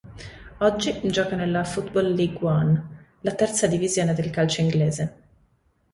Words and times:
Oggi 0.57 0.99
gioca 1.11 1.35
nella 1.35 1.63
Football 1.63 2.13
League 2.15 2.39
One, 2.41 3.05
la 3.21 3.35
terza 3.35 3.67
divisione 3.67 4.15
del 4.15 4.31
calcio 4.31 4.61
inglese. 4.61 5.17